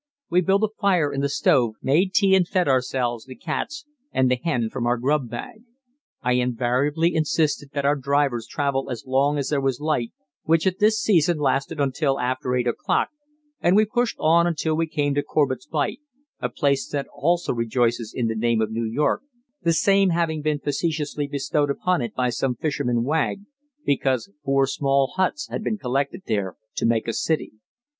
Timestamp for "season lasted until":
10.99-12.19